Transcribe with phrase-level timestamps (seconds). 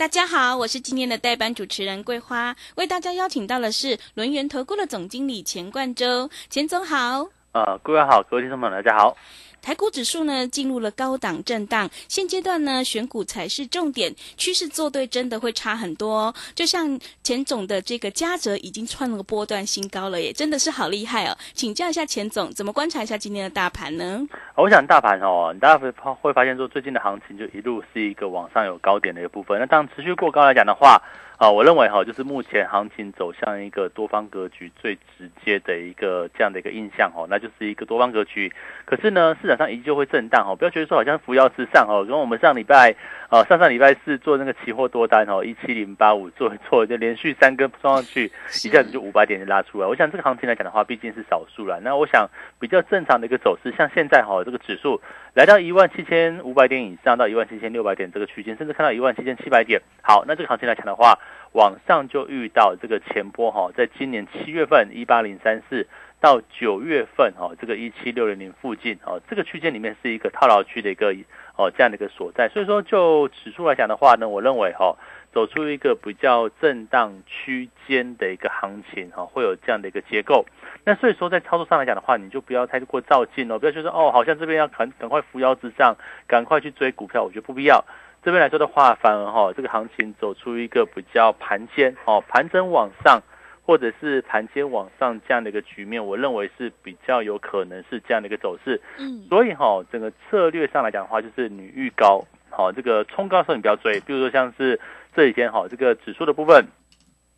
[0.00, 7.28] 大家好，我是今天的代班主持人桂花，为大家邀请到的是轮源投顾的总经理钱冠洲，钱总好。
[7.52, 9.14] 呃，各位好，各位听众们大家好。
[9.62, 16.12] 台股指数呢进入了高档震荡，现阶段呢选股才是重点，趋势做对真的会差很多。
[16.12, 16.34] 哦。
[16.54, 21.36] 就像钱总的这个嘉泽已经创了个波段新高了耶，真的是好厉害哦！
[21.54, 24.26] 请教一下钱总，怎么观察一下今天的大盘呢？
[24.56, 31.00] 我想大盘哦，大家会会发现说最近的行情就一路是一个往上有高点的一个部分，那当持续过高来讲的话。
[31.40, 38.52] 啊，我认为哈，就是目前行情走向一个多方格局最直接的一个这样的一个印象哈，那就是一个多方格局。
[38.84, 42.04] 可是呢，市场上依旧会震荡哈，不要觉得说好像扶摇直上哦。
[42.04, 42.94] 跟我们上礼拜，
[43.30, 49.86] 呃，上上礼拜四做那个期货多单哦，一七零八五做一做，就连续三根冲上去，一下子就五百点就拉出来。
[49.86, 51.80] 我想这个行情来讲的话，毕竟是少数了。
[51.80, 55.00] 那我想比较正常的一个走势，像现在哈，这个指数
[55.32, 59.80] 来到一万七千五百点以上，到一万七千六百点这个区间，甚至看到一万七千七百点。
[60.02, 61.18] 好，那这个行情来讲的话。
[61.52, 65.86] 往上就遇到这个前波哈，在今年七月份一八零三四
[66.20, 71.14] 到九月份哈，这个一七六零零附近哦，这个区间里面是一个套牢区的一个
[71.56, 74.96] 哦这样的一个所在，所以说就指数来讲的话呢，我认为哈，
[75.32, 80.46] 走出一个比较震荡区间的一个行情哈，会有这样的一个结构。
[80.84, 85.96] 那所以说在操作上来讲的话，你就不要太过照进哦，不要觉得哦，好像这边要赶赶快扶摇直上，
[86.28, 87.84] 赶快去追股票，我觉得不必要。
[88.22, 93.22] 这边来说的话，反而哈，这个行情走出一个比较盘间哦，盘整往上，
[93.64, 98.78] 或者是盘间往上这样的一个局面，我认为是比较有可能是这样的一个走势。
[98.98, 104.78] 嗯，所以哈，整个策略上来讲的话，就是你预高，好，这个冲高的时候你不要追，比如说像是
[105.14, 106.66] 这几天哈，这个指数的部分，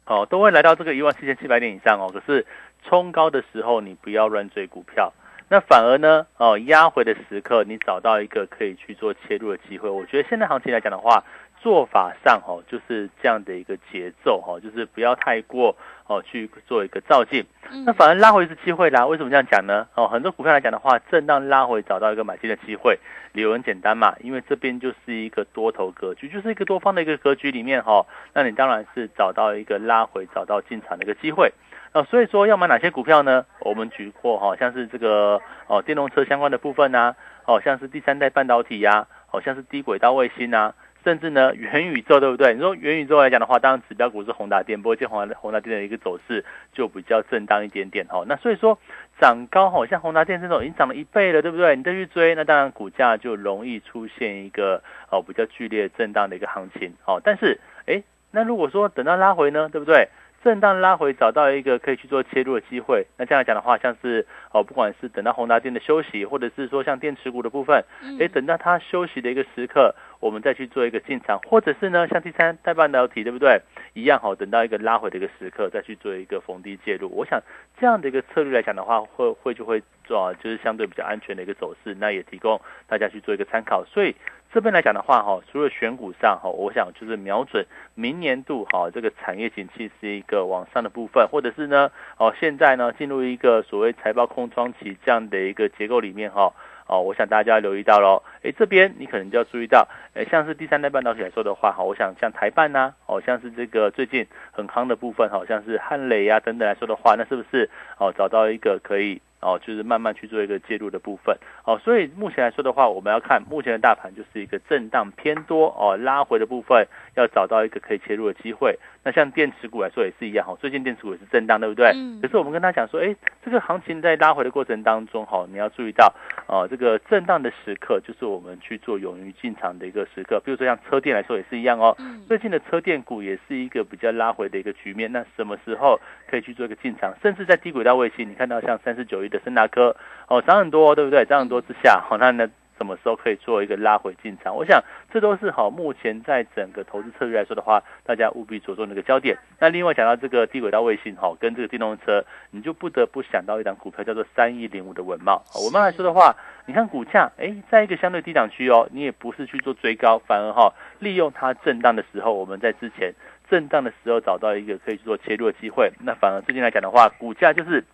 [0.04, 2.44] 好，都会来到这个一万七千七百点以上哦，可是
[2.82, 5.12] 冲高的时候你不要乱追股票。
[5.52, 9.90] 那反而呢，哦，压回的时刻，你找到一个可以去做切入的机会。
[9.90, 11.22] 我觉得现在行情来讲的话，
[11.60, 15.76] 做法上哦，就是这样的一个节奏哈，就是不要太过
[16.06, 17.44] 哦去做一个照进。
[17.84, 19.06] 那反而拉回是机会啦。
[19.06, 19.86] 为什么这样讲呢？
[19.94, 22.98] 哦，很多股票来讲的话，震荡拉回找到一个买进的机会，
[23.34, 31.52] 理由很简单嘛，因为这边就是一个多头格局，就是一个多方的一个格局里面哈，那你当然是找到一个拉回找到进场的一个机会。
[31.92, 33.44] 啊，所以说要买哪些股票呢？
[33.60, 37.14] 我们举过哈，像是这个哦，电动车相关的部分呐，
[37.44, 40.72] 哦，像是第三代半导体呀，好像是低轨道卫星呐，
[41.04, 42.54] 甚至呢元宇宙，对不对？
[42.54, 46.42] 你说元宇宙来讲的话，当然指标股是宏达电，不过这宏宏达电的一个走势
[46.72, 48.24] 就比较震荡一点点哈。
[48.26, 48.78] 那所以说
[49.20, 51.76] 涨高好像宏达电这种已经涨了一倍了，对不对？
[51.76, 57.20] 你再去追，那当然股价就容易出现一个哦比较剧烈震荡的一个行情哦。
[57.22, 60.08] 但是哎，那如果说等到拉回呢，对不对？
[60.42, 63.06] 震荡拉回，找到一个可以去做切入的机会。
[63.16, 67.84] 那这样来讲的话，像是哦，不管是等到宏达电的休息，或者是说像电池股的部分，
[68.18, 73.60] 哎，等到它休息的一个时刻，我们再去做一个进场，或者是呢，像第三代半导体，对不对？
[73.92, 77.10] 一样好，等到一个拉回的一个时刻，再去做一个逢低介入。
[77.10, 77.42] 我想
[77.78, 81.94] 这样的一个策略来讲的话，会会就会做，就是相对比较安全的一个走势。
[81.96, 83.84] 那也提供大家去做一个参考。
[83.84, 84.14] 所以。
[84.54, 96.52] 这边来讲的话，哈，除了选股上，哈，我想就是瞄准明年度，哈，这个产业景气是一个往上的部分，或者是呢，哦，现在呢进入一个所谓财报空窗期这样的一个结构里面，哈，
[96.86, 109.20] 哦，我想大家留意到喽，哎，这边你可能就要注意到，哎，像是第三代半导体来说的话，哈，我想像台半呐，哦，像是这个最近很夯的部分，好像是汉磊呀等等来说的话，那是不是哦找到一个可以？
[109.44, 118.78] 哦，就是慢慢去做一个介入的部分，哦，所以目前来说的话，我们要看目前的大盘就是一个震荡偏多，哦，拉回的部分要找到一个可以切入的机会。
[119.04, 121.90] 那像电池股来说也是一样，哈，最近电池股也是震荡，对不对？
[121.94, 122.20] 嗯。
[122.22, 123.14] 可是我们跟他讲说，哎，
[123.44, 126.14] 这个行情在拉回的过程当中，哈，你要注意到，
[126.46, 130.40] 哦，这个震荡的时刻就是我们去做勇于进场的一个时刻。
[130.44, 131.96] 比如说像车电来说也是一样哦，
[132.28, 135.10] 最近的车电股也是一个比较拉回的一个局面。
[135.10, 136.00] 那什么时候
[136.30, 137.12] 可以去做一个进场？
[137.20, 139.96] 甚至在低轨道卫星，你看到像三四九一的森达科，
[140.28, 141.24] 哦，涨很多，对不对？
[141.24, 142.48] 涨很多之下，好，那呢？
[142.82, 144.56] 什么时候可以做一个拉回进场？
[144.56, 144.82] 我想
[145.12, 149.38] 这都是好，目前在整个投资策略来说的话，大家务必着重的一个焦点。
[149.60, 155.40] 那另外讲到这个低轨道卫星哈，跟这个电动车，你就不得不想到一档股票叫做三一零五的文茂。
[155.62, 156.34] 文茂来说的话，
[156.66, 163.14] 你看股价，哎，在一个相对低档区哦，你也不是去做追高，反而哈，利用它震荡的时候，我们在之前。
[163.48, 165.92] 震荡的时候找到一个可以去做切入的机会。
[166.00, 167.84] 那反而最近来讲的话，股价就是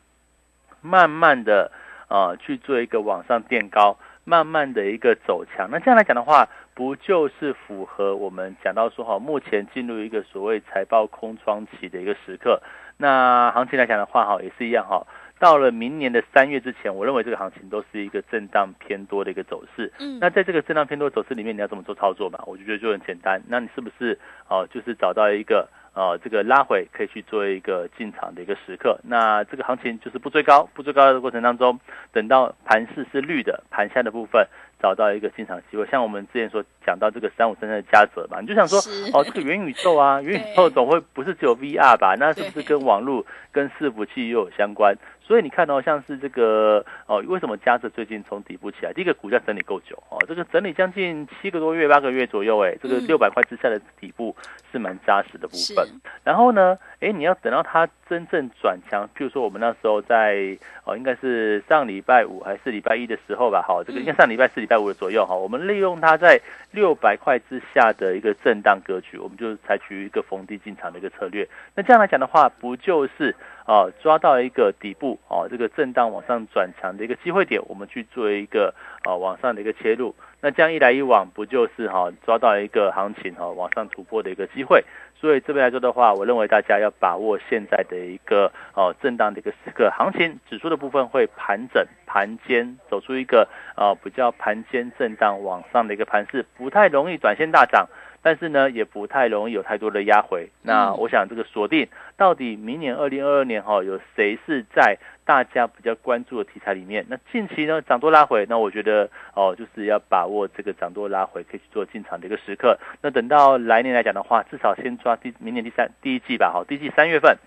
[0.80, 1.72] 慢慢的
[2.06, 5.70] 啊去做一个往上垫高，慢慢的一个走强。
[5.70, 12.60] 那这样来讲的话，不就是符合我们讲到说哈，目前进入一个所谓财报空窗期的一个时刻。
[12.98, 15.06] 那行情来讲的话哈，也是一样哈。
[15.38, 19.90] 到了明年的三月之前，我认为这个行情都是一个震荡偏多的一个走势。
[19.98, 22.38] 嗯，那在这个震荡偏多走势里面，你要怎么做操作嘛？
[22.44, 23.40] 我就觉得就很简单。
[23.48, 25.66] 那你是不是哦，就是找到一个
[25.98, 28.96] 呃这个拉回可以去做一个进场的一个时刻？
[29.02, 31.80] 那这个行情就是不追高，不追高的过程当中，
[32.12, 34.46] 等到盘势是绿的，盘下的部分。
[34.80, 38.78] 找到一个进场机会，像我们之前所讲到这个三五三三的加折嘛，你就想说，
[39.12, 42.14] 哦，这个元宇宙啊，元宇宙总会不是只有 VR 吧？
[42.16, 44.94] 那是不是跟网络、跟伺服器又有相关？
[45.28, 48.94] 所以你看到像是这个哦，为什么加折最近从底部起来？
[48.94, 54.34] 第一个股价整理够久哦，这个整理将近七个多月、八个月左右，哎，这个六百块之下的底部
[54.72, 55.86] 是蛮扎实的部分。
[56.24, 63.62] 然后呢，哎，你要等到它真正转强，譬如说我们那时候在哦，应该是上礼拜五还是礼拜一的时候吧？
[63.62, 66.40] 好，这个应该上礼拜四、礼拜五的左右哈，我们利用它在
[66.72, 71.46] 六百块之下的一个震荡格局，我们就采取一个逢低进场的一个策略。
[71.74, 73.36] 那这样来讲的话，不就是
[73.68, 75.18] 啊抓到一个底部？
[75.28, 78.74] 哦，这个震荡往上转强的一个机会点，我们去做一个
[79.04, 80.14] 啊往上的一个切入。
[80.40, 84.82] 那这样一来一往，不就是哈抓到一个行情哈往上突破的一个机会？
[85.20, 97.86] 所以这边来说的话，我认为大家要把握现在的一个哦震荡的一个时刻，行情指数的部分会盘整盘间走出一个啊比较盘间震荡往上的一个盘势，不太容易短线大涨。
[98.28, 100.50] 但是呢，也不太容易有太多的压回。
[100.60, 107.06] 那我想这个锁定到底明年二零二二年哈，有谁是在大家比较关注的题材里面？
[107.08, 112.78] 那近期呢涨多拉回，那我觉得哦，就是要把握这个涨多拉回可以去做进场的一个时刻。
[113.00, 117.38] 那等到来年来讲的话，至少先抓第明年第三第一季吧，好，第一季三月份。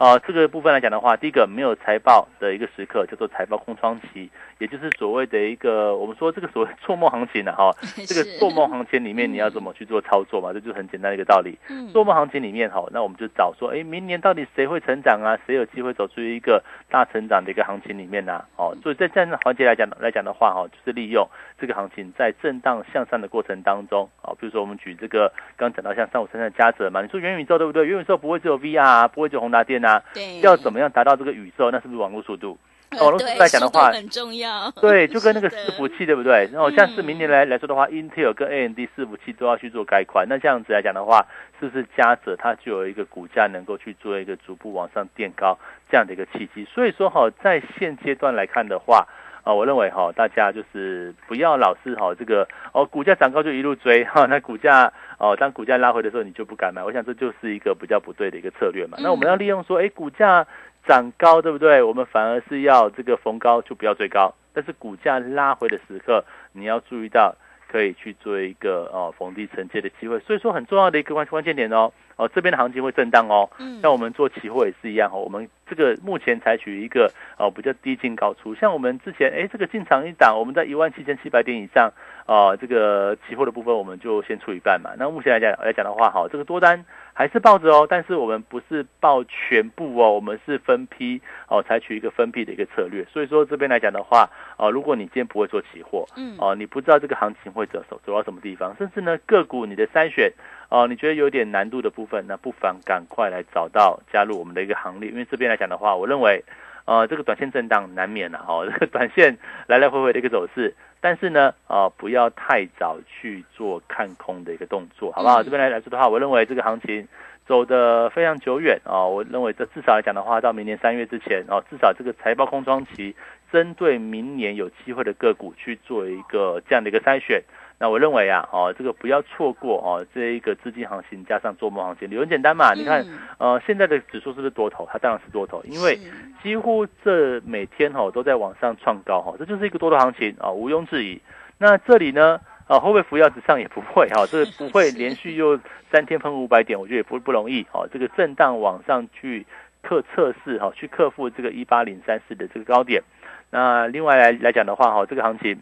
[0.00, 7.70] 啊，这个部分来讲的话，第一个没有财报的一个时刻叫做财报空窗期，也就是所谓的一个我们说这个所谓 做梦行情呢，哈，
[8.08, 10.54] 这个做梦行情里面你要怎么去做操作嘛？
[10.54, 11.58] 这就很简单的一个道理。
[11.92, 15.38] 做梦行情里面哈，那我们就找说，哎，明年到底谁会成长啊？
[15.46, 18.42] 谁有机会走出一个大成长的一个行情里面呢？
[18.56, 27.84] 哦，所以在这样的环节来讲来讲的话，哈，就是利用这个行情在震荡向上的过程当中，啊，比如说我们举这个刚讲到像三五三三的加折嘛，你说元宇宙对不对？
[27.86, 29.89] 元宇宙不会只有 VR，啊不会只有宏达电啊。
[30.12, 31.70] 对，要怎么样达到这个宇宙？
[31.70, 32.58] 那是不是网络速度？
[33.00, 34.70] 网络速度来讲的话很重要。
[34.72, 36.48] 对，就跟那个 伺服器，对不对？
[36.52, 41.24] 然后像是明年来来说的话，Intel 跟 AMD 伺服器都要去做改款，那这样子来讲的话，
[41.58, 45.56] 是不是加者它就有一个股价能够去做一个逐步往上垫高
[45.90, 46.64] 这样的一个契机？
[46.64, 49.06] 所以说哈，在现阶段来看的话。
[49.42, 56.82] 啊，我认为哈，大家就是不要老是哈这个哦，股价涨高就一路追哈，那股价哦，当股价拉回的时候，你就不敢买。
[56.82, 58.98] 我想这就是一个比较不对的一个策略嘛。
[59.00, 60.46] 那我们要利用说，哎，股价
[60.86, 61.82] 涨高，对不对？
[61.82, 67.34] 我们反而是要这个逢高就不要追高，但是股价拉回的时刻，你要注意到
[67.70, 70.18] 可以去做一个呃逢低承接的机会。
[70.20, 71.92] 所以说很重要的一个关关键点哦。
[72.16, 73.48] 哦，这边的行情会震荡哦。
[73.58, 75.20] 嗯，那我们做期货也是一样哦。
[75.20, 81.90] 我们这个目前采取一个哦比较低进高出，像我们之前哎这个进场一档，我们在一万七千七百点以上
[82.26, 84.90] 啊，这个期货的部分我们就先出一半嘛。
[84.98, 93.04] 那目前来讲来讲的话，好，这个多单还是抱着哦，但是我们不是抱全部哦，我们是分批哦，采取一个分批的一个策略。
[93.12, 100.32] 所以说这边来讲的话，哦，如果你今天不会做期货，嗯，哦，你不知道这个行情会走走走到什么地方，甚至呢个股你的筛选。
[100.70, 106.44] 哦，你觉得有点难度的部分，那不妨赶快来找到加入我们的一个行列，因为这边来讲的话，我认为，
[106.84, 109.36] 呃，这个短线震荡难免了哦，这个短线
[109.66, 115.42] 来来回回的一个走势，但是呢，啊，不要太早去做看空的一个动作，好不好？
[115.42, 117.08] 这边来来说的话，我认为这个行情
[117.46, 123.16] 走的非常久远啊，我认为这至少来讲的话，到明年三月之前哦，至少这个财报空窗期，
[123.52, 127.42] 针对明年有机会的个股去做一个这样的一个筛选。
[127.82, 132.74] 那我认为啊，哦，这个不要错过哦，这一个资金行情加上做梦行情，理由很简单嘛。
[132.74, 133.02] 你看，
[133.38, 134.86] 呃，现在的指数是不是多头？
[134.92, 135.98] 它当然是多头，因为
[136.42, 141.18] 几乎这每天哈都在往上创高哈，这就是一个多头行情啊，毋庸置疑。
[141.56, 145.58] 那这里呢，啊，会不会扶摇直上也不会哈， 这个不会连续又
[145.90, 147.88] 三天喷五百点，我觉得也不不容易哦。
[147.90, 149.46] 这个震荡往上去
[149.80, 153.02] 克测试哈，去克服这个一八零三四的这个高点。
[153.50, 155.60] 那另外来来讲的话哈，这个行情。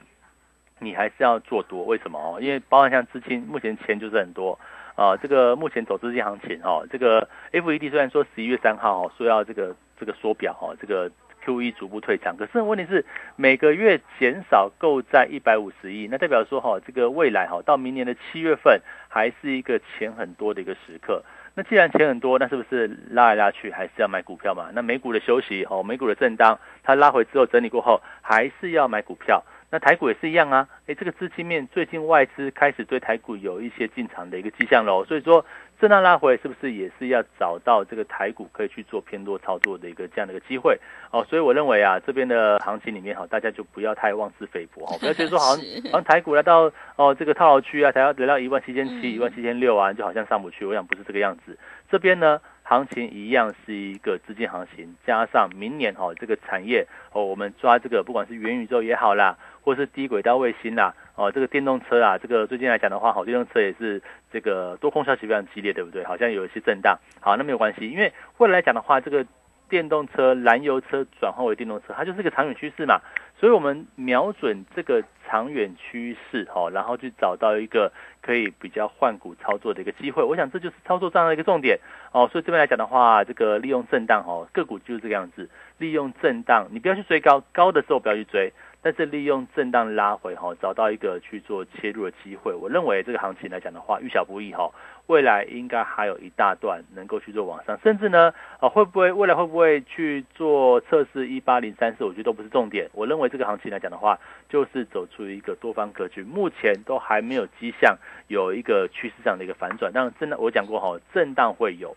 [0.81, 2.39] 你还是要做多，为什么哦？
[2.41, 4.57] 因为包含像资金，目前钱就是很多
[4.95, 5.17] 啊。
[5.17, 11.11] 这个目前走资金行情哦，这个 FED 虽然说十一月三号哦说要这个这个缩表哦，这个
[11.45, 13.05] QE 逐步退场，可是问题是
[13.35, 21.25] 每个月减少购债一百五十亿，那代表说哈，这个未来哈到明年的七月份还是一个钱很多的一个时刻。
[21.59, 24.69] 那既然钱很多，那是不是拉来拉去还是要买股票嘛？
[24.73, 29.43] 那美股的休息哦，美股的震荡，它拉回之后整理过后，还是要买股票。
[29.71, 35.45] 那台股也是一样啊，诶，这个资金面最近外资开始对台股有一些进场的一个迹象喽，所以说
[35.79, 40.79] 震荡拉回是不是也是要找到这个台股可以去做偏多操作的一个这样的一个机会
[41.11, 41.23] 哦？
[41.29, 50.65] 所以我认为啊，这边的行情里面哈，大家就不要太妄自菲薄哈， 不要觉得说好像好像台股来到哦这个套牢区啊，才要来到一万七千七、一万七千六啊，就好像上不去。
[50.65, 51.59] 我想不是这个样子，
[51.91, 52.41] 这边呢。
[52.69, 66.05] 行情一样是一个资金行情，加上明年哈这个产业哦，我们抓这个不管是元宇宙也好啦，或是低轨道卫星啦，哦这个电动车啊，这个最近来讲的话，好电动车也是这个多空消息非常激烈，对不对？
[66.05, 69.25] 好像有一些震荡，好那没有关系，因为未来来讲的话，这个
[69.71, 73.01] 电动车、燃油车转换为电动车，它就是一个长远趋势嘛。
[73.41, 80.25] 所以，我们瞄准这个长远趋势，哈，然后去找到一个可以比较换股操作的一个机会。
[80.25, 81.79] 我想，这就是操作上的一个重点，
[82.11, 82.29] 哦。
[82.33, 88.53] 所以这边来讲的话，这个利用震荡，哦，个股就是这个样子，利用震荡，你不要去追高，高的时候不要去追。
[88.89, 92.55] 但是利用震荡拉回哈，找到一个去做切入的机会。
[92.55, 94.71] 我认为这个行情来讲的话，遇小不易哈，
[95.09, 102.05] 未来应该还有一大段能够去做往上，甚至呢，啊会不会未来会不会去做测试一八零三四？
[102.05, 102.89] 我觉得都不是重点。
[102.95, 104.19] 我认为这个行情来讲的话，
[104.49, 107.95] 就是走出一个多方格局，目前都还没有迹象
[108.29, 109.93] 有一个趋势上的一个反转。
[109.93, 111.95] 当然，震荡我讲过哈，震荡会有。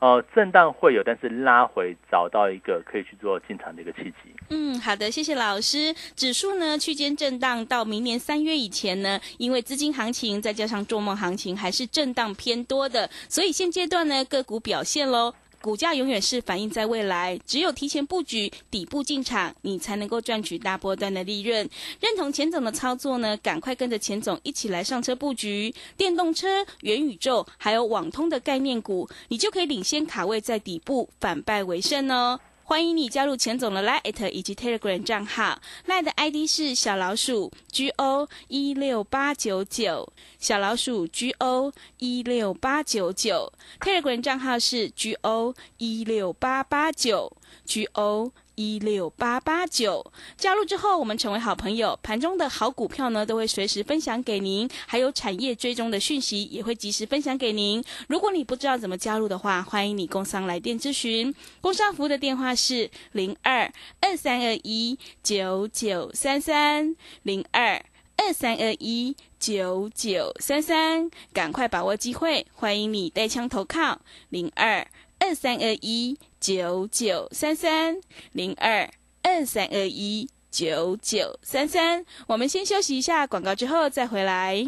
[0.00, 4.34] 呃，震荡会有，但是拉回找到一个可以去做进场的一个契机。
[4.50, 5.94] 嗯，好的，谢谢老师。
[6.14, 15.34] 指数呢区间震荡到明年三月以前呢，因为资金行情再加上做梦行情还是震荡偏多的，所以现阶段呢个股表现喽。
[15.64, 21.66] 股价永远是反映在未来，只有提前布局底部进场，你才能够赚取大波段的利润。
[22.00, 32.38] 认同钱总的操作呢，赶快跟着钱总一起来上车布局电动车、元宇宙，还有网通的概念股，你就可以领先卡位在底部，反败为胜哦。
[32.66, 45.12] 欢迎你加入钱总的 Line 以及 Telegram 账号，Line 的 ID 是小老鼠 G O 一六八九九，小老鼠 G O 一六八九九，Telegram 账号是 G
[45.20, 48.32] O 一六八八九 G O。
[48.54, 51.98] 一六八八九加入之后，我们成为好朋友。
[52.02, 57.82] 盘中的好股票呢，都会随时分享给您，还有产业追踪的讯息也会及时分享给您。
[58.08, 61.34] 如果你不知道怎么加入的话，欢迎你工商来电咨询。
[61.60, 67.84] 工商服务的电话是零二二三二一九九三三零二
[68.16, 74.86] 二三二一九九三三，赶快把握机会，欢迎你带枪投靠零二
[75.18, 76.16] 二三二一。
[76.44, 77.96] 九九三三
[78.32, 78.86] 零二
[79.22, 84.62] 二三二一九九三三，我们先休息一下广告，之后再回来。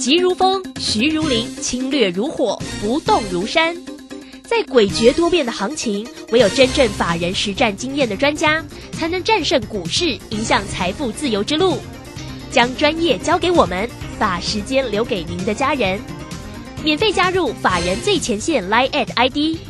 [0.00, 3.76] 急如风，徐如林，侵略如火，不动如山。
[4.42, 11.78] 在诡谲多变的行情，唯有真正法人实战经验的专家，才能战胜股市，迎向财富自由之路。
[12.50, 16.00] 将专业交给我们，把时间留给您的家人。
[16.82, 19.69] 免费加入法人最前线 Line at ID。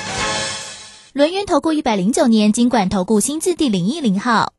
[1.13, 4.53] 轮源投顾一百零九年金管投顾新字第零一零号，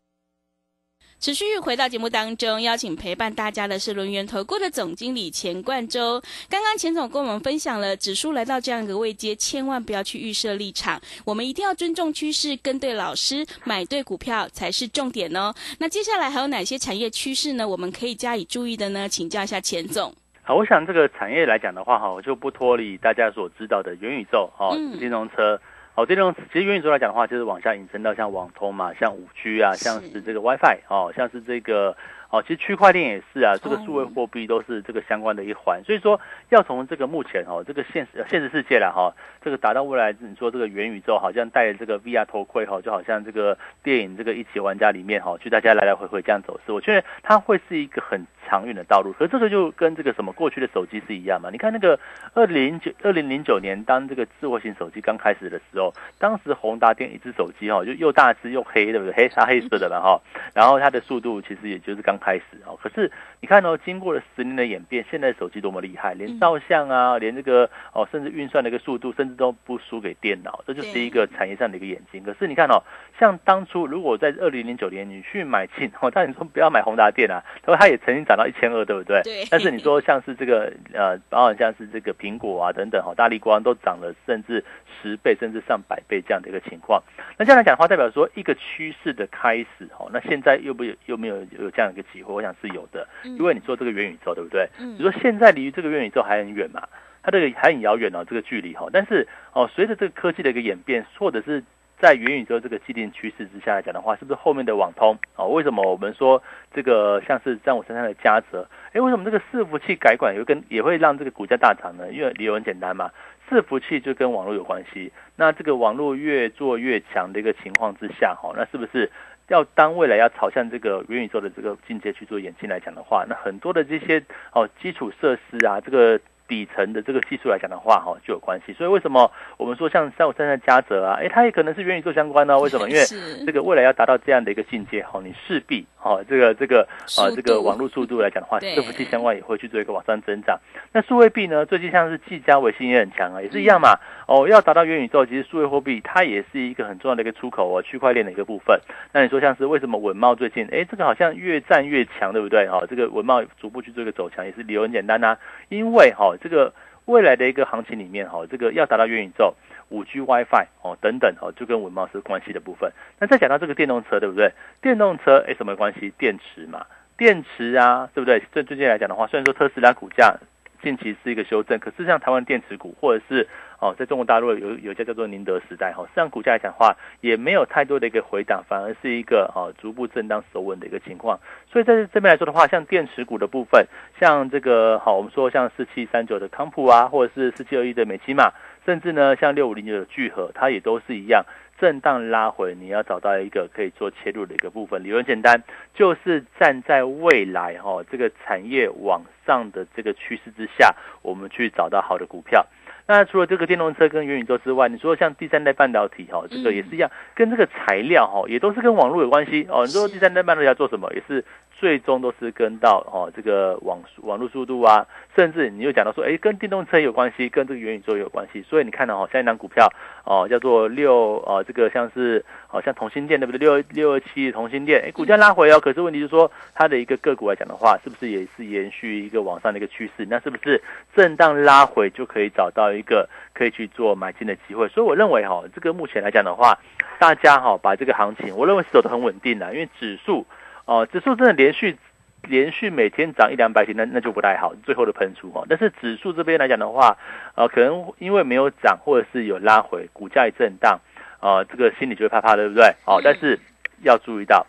[1.18, 6.20] 持续回到节目当中，邀请陪伴大家的是轮源投顾的总经理钱冠洲。
[6.50, 15.54] 刚刚钱总跟我们分享了，指数来到这样一个位阶，千万不要去预设立场，我们一定要尊重趋势，跟对老师，买对股票才是重点哦。
[15.78, 17.66] 那接下来还有哪些产业趋势呢？
[17.66, 19.08] 我们可以加以注意的呢？
[19.08, 20.14] 请教一下钱总。
[20.42, 25.58] 好，我想这个产业来讲的话，哈，我就不脱离大家所知道的元宇宙，哈，电动车。
[25.94, 31.94] 哦，这种其实元宇宙来讲的话，就是往下引申到像网通嘛，像五 G 啊，像是这个 WiFi 哦，像是这个
[32.32, 35.82] 哦，其实区块链也是啊，这个数位货币都是这个相关的一环。
[35.84, 39.12] 所以说，要从这个目前哦，这个现实现实世界了哈，
[39.42, 48.26] 这个达到未来，你说这个元宇宙，好像戴着这个 VR 头盔哈，就好像这个电影这个一起玩家里面哈，就大家来来回回这样走势，我觉得它会是一个很。
[48.44, 51.48] 长远的道路，可这个就跟这个什么过去的手机是一样嘛？
[51.50, 51.98] 你看那个
[52.34, 59.14] 二零九二零零九年，当这个智慧型手机刚开始的时候，当时宏达电一只手机哈，就又大只又黑，对不对？
[59.14, 60.20] 黑它黑色的嘛哈，
[60.52, 62.78] 然后它的速度其实也就是刚开始哦。
[62.82, 63.10] 可是
[63.40, 72.22] 你看哦，经过了十年的演变，现在手机多么厉害，连照相啊，连这个哦，甚至运算的一个速度，甚至都不输给电脑，这就是一个产业上的一个演进。
[72.22, 72.82] 可是你看哦，
[73.18, 79.20] 像当初如果在二零零九年你去买进哦，但你说不要买宏达电啊，他说它也曾经涨到一千二，对不对？
[79.22, 79.44] 对。
[79.50, 84.64] 但是你说像是这个呃，包括像是这个苹果啊等等哈，大力光都涨了甚至
[85.02, 87.02] 十倍甚至上百倍这样的一个情况。
[87.36, 90.08] 那这样来讲的话，代表说一个趋势的开始哦。
[90.12, 92.34] 那现在又不有又没有有这样一个机会？
[92.34, 94.68] 我想是有的，因为你说这个元宇宙对不对？
[94.78, 94.94] 嗯。
[94.94, 96.82] 你说现在离这个元宇宙还很远嘛？
[97.22, 98.86] 它这个还很遥远哦，这个距离哈。
[98.92, 101.62] 但是哦，随着这个科技的一个演变，或者是。
[102.00, 105.46] 在元宇宙这个既定趋势之下来讲的话，是不是后面的网通哦？
[105.46, 106.42] 为什么我们说
[106.74, 108.68] 这个像是在我身上的嘉泽？
[108.92, 112.12] 哎，为什么这个伺服器改管有跟也会让这个股价大涨呢？
[112.12, 113.08] 因为理由很简单嘛，
[113.48, 115.12] 伺服器就跟网络有关系。
[115.36, 119.08] 那这个网络越做越强的一个情况之下，哈，那是不是
[119.48, 124.22] 要当未来要朝向这个元宇宙的这个境界去做演进来讲的话，那很多的这些
[124.52, 126.20] 哦基础设施啊，这个。
[126.48, 128.72] 底层的这个技术来讲的话，哈就有关系。
[128.72, 132.58] 所以为什么我们说像三五三三嘉泽啊，哎，它也可能是元宇宙相关呢？
[132.58, 132.88] 为什么？
[132.90, 133.02] 因为
[133.46, 136.86] 这个未来要达到这样的一个境界，哈，你势必哈这个这个
[137.18, 140.58] 啊这个网络速度来讲的话，伺服器相关也会去做一个往上增长。
[140.92, 141.64] 那数位币呢？
[141.64, 143.98] 最近像是技嘉、微信也很强啊，也是一样嘛。
[144.26, 148.78] 哦，要达到元宇宙，其实数位货币它也是一个很重要的一个出口哦，区块链的一个部分。
[149.12, 152.68] 那你说像是为什么文茂最近哎这个好像越战越强，对不对？
[152.68, 155.36] 哈，这个文茂逐步去做一个走强，也是理由很简单呐，
[155.68, 156.31] 因为哈。
[156.36, 156.72] 这个
[157.06, 159.54] 未来的一个行情里面，哈，这个要达到元宇宙、
[159.88, 162.92] 五 G、WiFi 哦等等哦，就跟文茂是关系的部分。
[163.18, 164.52] 那再讲到这个电动车，对不对？
[164.80, 166.12] 电动车哎什么关系？
[166.16, 166.86] 电池嘛，
[167.16, 168.42] 电池啊，对不对？
[168.52, 170.34] 这最近来讲的话，虽然说特斯拉股价
[170.82, 173.48] 近期是一个修正，可是像台湾电池股或者是
[173.78, 181.38] 哦，在中国大陆有有家叫做宁德时代哈，实际上股价来讲的话，也没有太多的一个回档，反而是一个哦逐步震荡守稳的一个情况。
[181.70, 183.86] 所以在这边来说的话，像电池股的部分，
[184.20, 188.52] 像这个好，我们说像四七三九的康普啊，或者是四七二一的美琪玛，
[188.84, 191.44] 甚至呢像六五零九的聚合，它也都是一样。
[191.82, 195.02] 震荡拉回，你要找到一个可以做切入的一个部分。
[195.02, 195.60] 理论简单，
[195.92, 202.64] 就是站在未来哈这个产业往上的这个趋势之下，我们去找到好的股票。
[203.12, 209.84] 那除了这个电动车跟元宇宙之外，你说像第三代半导体哈，这个也是一样，跟这个材料哈也都是跟网络有关系哦。
[209.84, 211.44] 你说第三代半导体要做什么，也是。
[211.74, 218.62] 最终都是跟到哦这个网网络速度啊，甚至你又讲到说，哎，跟电动车有关系，跟这个元宇宙有关系。
[218.62, 219.92] 所以你看到哦，像一档股票
[220.24, 223.58] 哦，叫做六哦，这个像是哦像同心店对不对？
[223.58, 230.24] 六六二七同心店，哎，股价拉回哦，可是问题是说它的一个个股来讲的话，是不是也是延续一个往上的一个趋势？
[230.30, 230.80] 那是不是
[231.16, 234.86] 震荡拉回就可以找到一一个可以去做买进的机会？
[234.86, 236.78] 所以我认为哈，这个目前来讲的话，
[237.18, 240.46] 大家哈把这个行情，我认为是走得很稳定的，因为指数。
[240.84, 241.96] 哦，指数真的连续
[242.42, 245.64] 连续每天涨一两百点，那那就不太好，最后的喷出哦。
[245.68, 247.16] 但是指数这边来讲的话，
[247.54, 251.00] 呃，可能因为没有涨，或者是有拉回，股价一震荡，
[251.40, 252.94] 呃，这个心里就会怕怕，对不对？
[253.06, 253.58] 哦，但是
[254.02, 254.66] 要注意到，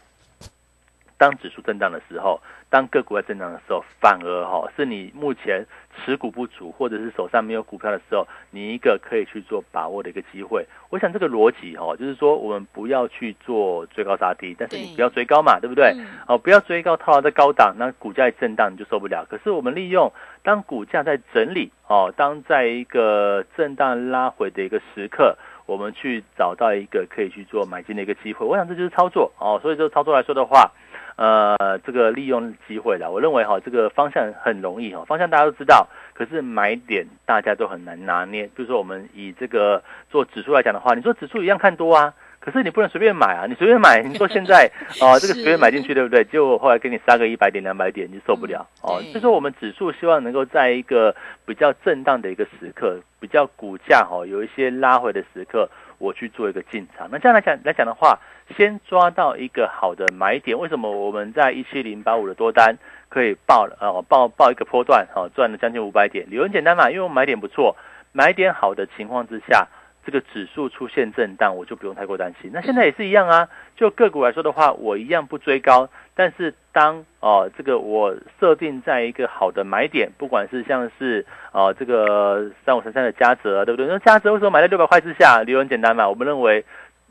[1.24, 2.38] 当指数震荡的时候。
[2.70, 5.64] 当个股在震荡的时候，反而哈是你目前
[5.96, 10.66] 持股不足，或者是手上没有股票的时候，你一个可以去做把握的一个机会。
[10.90, 15.96] 我想这个逻辑哈，就是说我们不要去做追高杀低，但是你不要追高嘛，对不对？
[16.28, 19.24] 哦，不要追高套在高档，那股价一震荡你就受不了。
[19.30, 28.46] 可是我们利用当股价在整理哦，当在一个震荡拉回的一个时刻，我们去找到一个可以去做买进的一个机会。
[28.46, 29.60] 我想这就是操作哦。
[29.62, 30.72] 所以这个操作来说的话。
[31.16, 38.48] 呃，这个利用机会啦，我认为哈，这个方向很容易哈，方向大家都知道，可是买点大家都很难拿捏。
[38.56, 42.12] 比如说我们以这个做指数来讲的话，你说指数一样看多啊，
[42.44, 46.24] 可是你不能随便买啊，你随便买，你说现在啊， 这个随便买进去对不对？
[46.26, 49.02] 结果后来给你杀个一百点、两百点，你受不了哦。
[49.12, 55.70] 所以说我们指数希望能够在一个比较震荡的一个时刻，比较股价哈有一些拉回的时刻。
[56.00, 58.20] 我去做一个进场，那这样来讲来讲的话，
[58.58, 60.58] 先抓到一个好的买点。
[60.60, 62.78] 为什么我们在一七零八五的多单
[63.08, 63.88] 可以报了啊？
[64.10, 66.30] 报报一个波段，哈，赚了将近五百点。
[66.30, 67.78] 理由很简单嘛，因为我买点不错，
[68.12, 69.66] 买点好的情况之下，
[70.06, 72.52] 这个指数出现震荡，我就不用太过担心。
[72.54, 83.88] 那现在也是一样啊，就个股来说的话，我一样不追高，但是当哦这个我设定在一个好的买点，不管是像是哦这个三五三三的嘉泽，对不对？
[83.88, 85.42] 那嘉泽为什么买在六百块之下？
[85.44, 86.64] 理由很简单嘛，我们认为。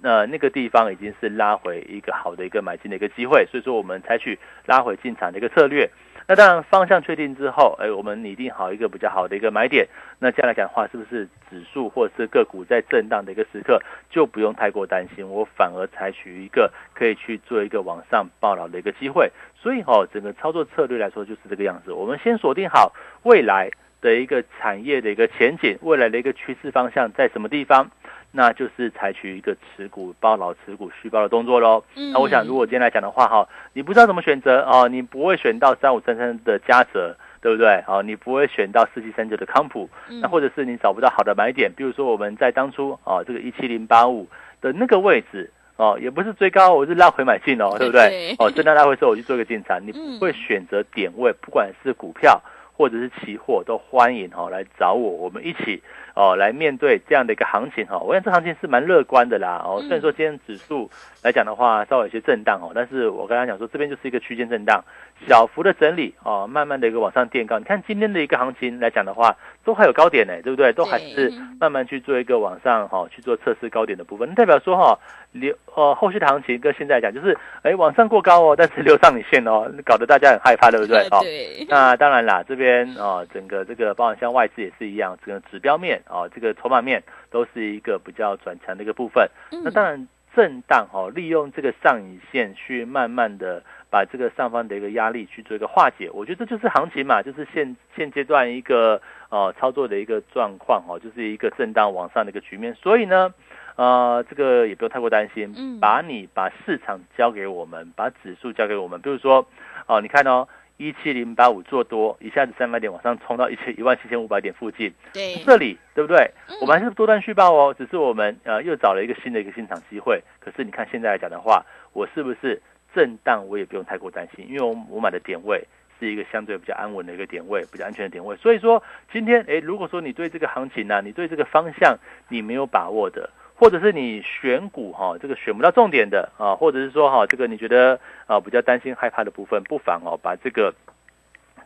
[0.04, 5.88] 那那个地方已经是拉回一个好的一个买进的一个机会，所以说我们采取拉回进场的一个策略。
[6.28, 9.88] 那当然方向确定之后，哎，我们拟定好一个比较好的一个买点。
[10.18, 15.28] 那这样来讲的话，是不是指数或者是个股在震荡的一个时刻，就不用太过担心？
[15.28, 19.30] 我反而采取一个可以去做一个往上爆牢的一个机会。
[19.54, 21.92] 所以哦，整个操作策略来说就是这个样子。
[21.92, 22.92] 我们先锁定好
[23.24, 27.90] 未来的一个产业的一个前景，未来的一个趋势方向在什么地方。
[28.34, 31.84] 那就是采取一个持股包老、持股续包的动作喽。
[32.12, 37.84] 那我想，如果今天来讲的话，哈，你不知道怎么选择哦，你不会选到三五三三的嘉泽，对不对？
[37.86, 39.88] 哦，你不会选到四七三九的康普，
[40.22, 44.26] 那或者是你找不到好的买点，比如说我们在当初哦，这个一七零八五
[44.62, 48.34] 的那个位置哦，也不是追高，我是拉回买进哦，对不对？
[48.38, 52.40] 哦，震荡拉回之后我去做一个进场，你不会选择点位，不管是股票
[52.72, 55.82] 或者是期货，都欢迎哦来找我，我们一起。
[56.14, 59.62] 哦，来面对这样的一个行情哈，我想这行情是蛮乐观的啦。
[59.64, 60.90] 哦，虽然说今天指数
[61.22, 64.84] 来讲的话稍微有些震荡哦，但是我刚刚讲说这边就是一个区间震荡，
[65.26, 67.58] 小幅的整理哦，慢慢的一个往上垫高。
[67.58, 70.72] 你看今天的一个行情来讲的话，都还有高点呢，对不对？
[70.72, 74.98] 都还是慢慢去做一个往上哈，去做测试高点的部分，代表说哈，
[75.32, 81.06] 留呃后续的行情跟现在讲就是哎往上过高哦，但是留上影线哦，搞得大家很害怕，对不对？
[81.10, 81.24] 哦，
[81.68, 86.01] 那当然啦，这边哦整个这个包含像外资也是一样，整个指标面。
[86.08, 89.28] 哦，这个筹码面都是一个比较转强的一个部分。
[89.64, 96.10] 那当然震荡哦，利用这个上影线去慢慢的把这个上方的一个压力去做一个化解。
[96.12, 102.74] 我觉得这就是行情嘛，就是现现阶段一个呃操作的一个状况哦，就是一个震荡往上的一个局面。
[102.74, 103.34] 所以呢，
[103.76, 105.52] 呃，这个也不用太过担心。
[105.56, 109.00] 嗯，把你把市场交给我们，把指数交给我们。
[109.00, 109.46] 比如说，
[109.86, 110.48] 哦，你看哦。
[110.82, 116.28] 一七零八五做多，一下子三百点往上冲到一千一万七千五百点附近，对，这里对不对？
[116.60, 120.20] 我们还是多单续报哦，只是我们呃又找了一个新的一个进场机会。
[120.40, 122.60] 可是你看现在来讲的话，我是不是
[122.92, 125.64] 震荡我也不用太过担心，因为我我买的点位
[126.00, 128.34] 是一个相对比较安稳的一个点位，比较安全的点位。
[128.38, 131.96] 所以说今天诶，如果说你对这个行情呢，你对这个方向
[132.28, 133.30] 你没有把握的。
[133.62, 137.96] 或者是你选股哈，这个选不到重点的啊，或者是说哈，这个你觉得
[138.26, 140.74] 啊比较担心害怕的部分，不妨哦把这个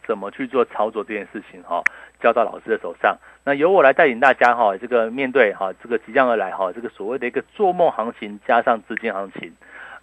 [0.07, 1.83] 怎么去做操作这件事情哈，
[2.21, 3.17] 交到老师的手上。
[3.45, 9.51] 那由我来带领大家哈，这个面对哈这个即将而来哈这个所谓的一个做梦行情加上资金行情。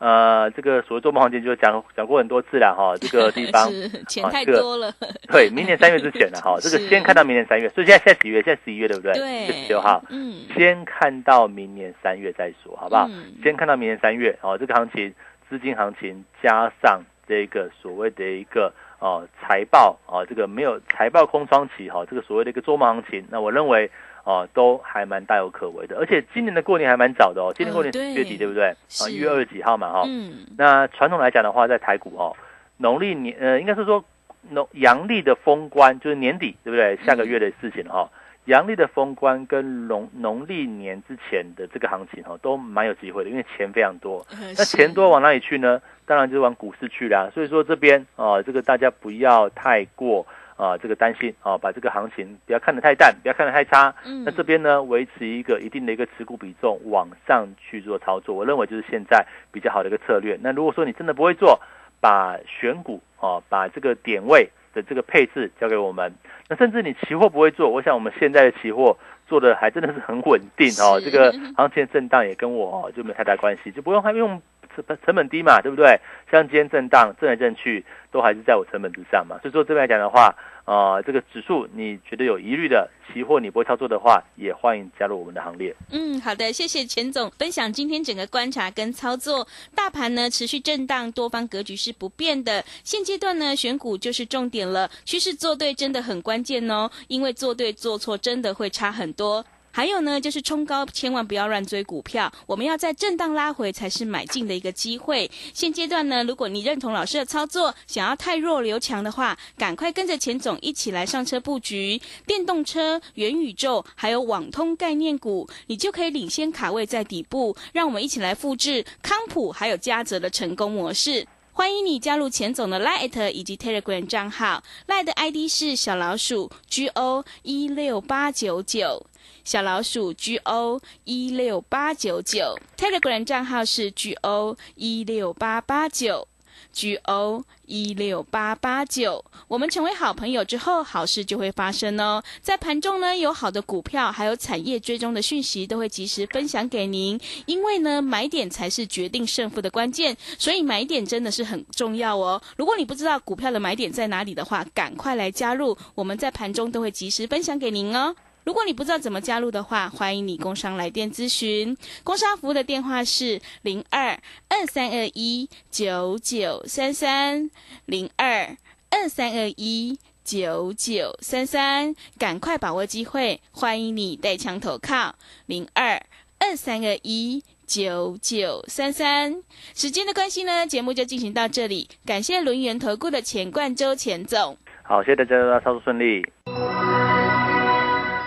[0.04, 3.72] 呃，这个所谓做梦行情就讲讲过很多次了哈， 这个地方
[4.10, 4.92] 钱太多了。
[5.32, 8.42] 对，明年三月之前了哈， 这个先看到明年三月，所以现在现在几月？
[8.44, 9.14] 现在十一月对不对？
[9.14, 10.04] 对，十六号。
[10.10, 13.10] 嗯，先看到明年三月再说，好不好？
[13.42, 15.14] 先看到明年三月哦，这个行情
[15.50, 23.90] 资金行情加上这个所谓的一个哦财报哦，这个没有财报空窗期哈，这个所谓的一个做梦行情，那我认为。
[24.24, 28.70] 哦，都还蛮大有可为的，而且今年的过年还蛮早的哦，今年过年月底对不对？
[28.70, 30.04] 啊，一月二十几号嘛哈。
[30.08, 30.46] 嗯。
[30.58, 32.34] 那传统来讲的话，在台股哦，
[32.78, 34.02] 农历年呃，应该是说
[34.50, 36.98] 农阳历的封关就是年底对不对？
[37.06, 38.10] 下个月的事情哈，
[38.46, 44.26] 阳历的封关跟农农历年之前的这个行情哈，都蛮有机会的，因为钱非常多。
[44.58, 45.82] 那钱多往哪里去呢？
[46.06, 47.30] 当然就是往股市去啦。
[47.34, 50.26] 所以说这边啊，这个大家不要太过。
[50.56, 53.94] 啊，这个担心啊，把这个行情不要看得太淡，不要看得太差。
[54.06, 60.38] 嗯，那这边呢，维持一个一定的一个持股比重往上去做操作，我认为就是现在比较好的一个策略。
[60.42, 61.60] 那如果说你真的不会做，
[62.00, 66.14] 把选股啊，把这个点位的这个配置交给我们。
[66.48, 71.02] 那甚至你期货不会做，我想我们现在的期货做的还真的是很稳定哦。
[71.04, 74.42] 这个行情震荡也跟我就没有太大关系，就不用还用。
[74.76, 76.00] 成本成本低嘛，对不对？
[76.32, 79.38] 像今天震荡，震来震去，都还是在我成本之上嘛。
[79.42, 85.76] 所以说这边来讲的话，呃，这个指数你觉得有疑虑的，期货你不会操作的话，也欢迎加入我们的行列。
[85.92, 89.48] 嗯，好的，谢谢钱总分享今天整个观察跟操作。
[89.76, 92.64] 大盘呢持续震荡，多方格局是不变的。
[92.84, 99.46] 现阶段呢选股就是重点了，趋势做对真的很关键哦，因为做对做错真的会差很多。
[99.76, 105.30] 还有呢，就是冲高千万不要乱追股票，我们要在震荡拉回才是买进的一个机会。
[105.52, 117.58] 现阶段呢，如果你认同老师的操作，想要太弱留强的话，赶快跟着钱总一起来上车布局电动车、元宇宙，还有网通概念股，你就可以领先卡位在底部。
[117.74, 121.28] 让我们一起来复制康普还有嘉泽的成功模式。
[121.52, 129.06] 欢迎你加入钱总的 Lite 以及 Telegram 账号，Lite 的 ID 是小老鼠 G O 一六八九九。
[129.44, 136.28] 小老鼠 G O 一六八九九，Telegram 账号是 G O 一六八八九
[136.72, 139.26] ，G O 一六八八九。
[139.50, 142.24] 我们成为好朋友之后，好事就会发生哦。
[142.42, 147.20] 在盘中呢，有好的股票，还有产业追踪的讯息，都会及时分享给您。
[147.46, 152.42] 因为呢，买点才是决定胜负的关键，所以买点真的是很重要哦。
[152.56, 158.16] 如果你不知道股票的买点在哪里的话，赶快来加入，我们在盘中都会及时分享给您哦。
[158.44, 161.76] 如果你不知道怎么加入的话，欢迎你工商来电咨询。
[162.04, 167.50] 工商服务的电话是零二二三二一九九三三
[167.86, 168.58] 零二
[168.90, 176.02] 二三二一九九三三，赶快把握机会，欢迎你带枪投靠零二
[176.40, 179.42] 二三二一九九三三。
[179.74, 184.58] 时间的关系呢，节目就进行到这里，感谢轮圆投顾的钱冠周钱总。
[184.84, 186.26] 好，谢谢大家，操作顺利。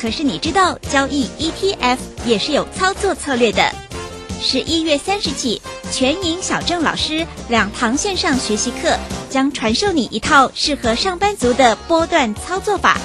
[0.00, 3.72] 可是你知道交易 ETF 也是有操作策略的。
[4.40, 8.98] 十一月三十起，全银小郑老师两堂线上学习课
[9.30, 12.98] 将传授你一套适合上班族的波段操作法，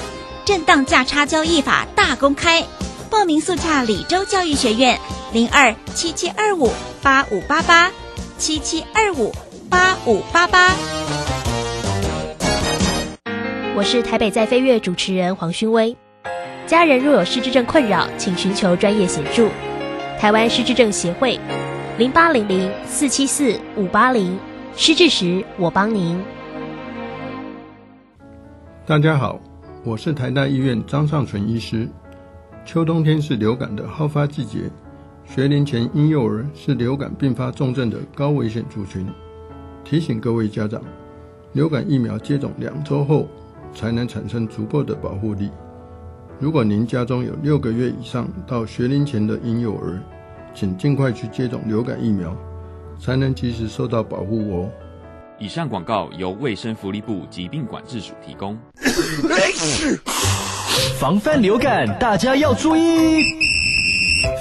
[0.44, 2.62] 震荡价差交易法大公开。
[3.08, 4.98] 报名速洽李州教育学院
[5.32, 6.70] 零二七七二五
[7.02, 7.90] 八五八八
[8.38, 9.34] 七七二五
[9.68, 10.74] 八五八八。
[13.74, 15.96] 我是台北在飞跃主持人黄勋威。
[16.64, 19.48] 家人若有失智症困扰，请寻求专业协助。
[20.18, 21.38] 台湾失智症协会，
[21.98, 24.38] 零八零零四七四五八零。
[24.76, 26.18] 失智时，我帮您。
[28.86, 29.40] 大家好，
[29.84, 31.88] 我是台大医院张尚存医师。
[32.64, 34.70] 秋冬天是流感的好发季节，
[35.26, 39.06] 学龄前婴幼儿是流感并发重症的高危险族群。
[39.84, 40.80] 提醒各位家长，
[41.54, 43.26] 流感疫苗接种两周后，
[43.74, 45.50] 才能产生足够的保护力。
[46.42, 50.02] 如果您家中有六个月以上到学龄前的婴幼儿，
[50.52, 52.36] 请尽快去接种流感疫苗，
[52.98, 54.68] 才能及时受到保护哦。
[55.38, 58.58] 以上广告由卫生福利部疾病管制署提供。
[60.98, 63.22] 防范流感，大家要注意。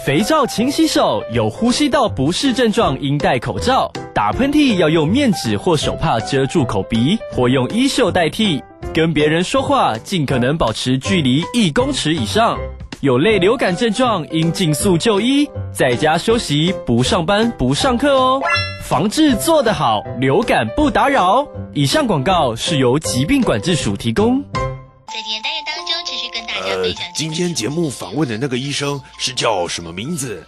[0.03, 3.91] 肥皂勤洗手，有呼吸道不适症状应戴口罩。
[4.11, 8.59] 打喷嚏要用面纸或手帕遮住口鼻，或用衣袖代替。
[8.93, 12.59] 跟别人说话，尽可能保持距离一公尺以上。
[12.99, 18.41] 有类流感症状，应尽速就医，在家休息，不上班，不上课哦。
[18.83, 21.47] 防治做得好，流感不打扰。
[21.73, 24.43] 以上广告是由疾病管制署提供。
[24.53, 27.01] 在今天单元当中，持续跟大家分享。
[27.15, 30.45] 今天节目访问的那个医生是叫什么名字？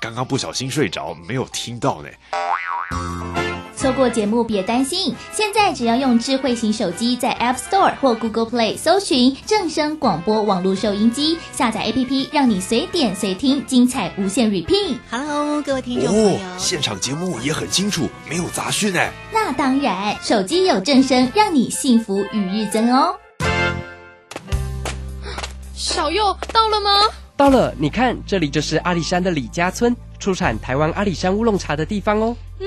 [0.00, 3.45] 刚刚不小心睡着，没有听到呢。
[3.86, 14.96] 错过节目别担心，现在只要用智慧型手机在 App Store 或 Google Play 搜寻正声广播网络收音机，下载 APP，让你随点随听，精彩无限 repeat。
[15.08, 19.12] Hello，各位听众朋友，现场节目也很清楚，没有杂讯哎。
[19.32, 23.14] 那当然，手机有正声，让你幸福与日增哦。
[25.76, 26.90] 小右到了吗？
[27.36, 32.36] 到了，你看，这里就是阿里山的李家村，出产台湾阿里山乌龙茶的地方哦。
[32.58, 32.66] 嗯。